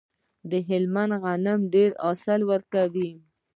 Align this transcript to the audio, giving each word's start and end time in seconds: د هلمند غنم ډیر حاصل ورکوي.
د 0.49 0.51
هلمند 0.67 1.13
غنم 1.23 1.59
ډیر 1.73 1.89
حاصل 2.03 2.41
ورکوي. 2.51 3.11